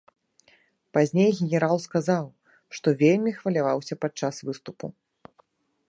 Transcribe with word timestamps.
Пазней 0.97 1.29
генерал 1.41 1.77
сказаў, 1.85 2.25
што 2.79 2.87
вельмі 3.05 3.31
хваляваўся 3.41 3.95
падчас 4.07 4.35
выступу. 4.49 4.85